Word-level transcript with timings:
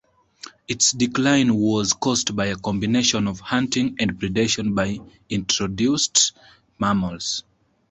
Its 0.67 0.93
decline 0.93 1.53
was 1.55 1.93
caused 1.93 2.35
by 2.35 2.47
a 2.47 2.55
combination 2.55 3.27
of 3.27 3.39
hunting 3.39 3.95
and 3.99 4.19
predation 4.19 4.73
by 4.73 4.97
introduced 5.29 6.33
mammals. 6.79 7.43